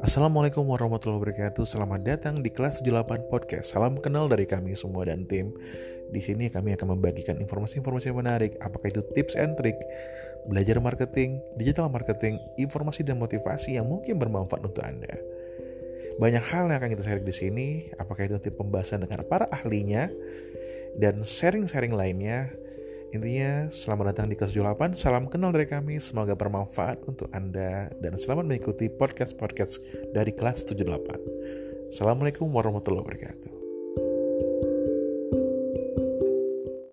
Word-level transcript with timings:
Assalamualaikum 0.00 0.64
warahmatullahi 0.64 1.20
wabarakatuh. 1.20 1.68
Selamat 1.68 2.00
datang 2.00 2.40
di 2.40 2.48
kelas 2.48 2.80
78 2.80 3.28
podcast. 3.28 3.76
Salam 3.76 4.00
kenal 4.00 4.32
dari 4.32 4.48
kami 4.48 4.72
semua 4.72 5.04
dan 5.04 5.28
tim. 5.28 5.52
Di 6.08 6.24
sini 6.24 6.48
kami 6.48 6.72
akan 6.72 6.96
membagikan 6.96 7.36
informasi-informasi 7.36 8.08
menarik, 8.16 8.56
apakah 8.64 8.88
itu 8.88 9.04
tips 9.12 9.36
and 9.36 9.60
trick, 9.60 9.76
belajar 10.48 10.80
marketing, 10.80 11.44
digital 11.60 11.92
marketing, 11.92 12.40
informasi 12.56 13.04
dan 13.04 13.20
motivasi 13.20 13.76
yang 13.76 13.92
mungkin 13.92 14.16
bermanfaat 14.16 14.64
untuk 14.64 14.80
Anda. 14.80 15.20
Banyak 16.16 16.48
hal 16.48 16.72
yang 16.72 16.80
akan 16.80 16.96
kita 16.96 17.04
share 17.04 17.20
di 17.20 17.34
sini, 17.36 17.68
apakah 18.00 18.24
itu 18.24 18.40
nanti 18.40 18.48
pembahasan 18.48 19.04
dengan 19.04 19.20
para 19.28 19.52
ahlinya 19.52 20.08
dan 20.96 21.20
sharing-sharing 21.20 21.92
lainnya 21.92 22.48
Intinya, 23.10 23.66
selamat 23.74 24.14
datang 24.14 24.30
di 24.30 24.38
kelas 24.38 24.54
78. 24.54 24.94
Salam 24.94 25.26
kenal 25.26 25.50
dari 25.50 25.66
kami. 25.66 25.98
Semoga 25.98 26.38
bermanfaat 26.38 27.02
untuk 27.10 27.26
Anda 27.34 27.90
dan 27.98 28.14
selamat 28.14 28.46
mengikuti 28.46 28.86
podcast-podcast 28.86 29.82
dari 30.14 30.30
kelas 30.30 30.62
78. 30.70 31.90
Assalamualaikum 31.90 32.46
warahmatullahi 32.46 33.02
wabarakatuh. 33.02 33.59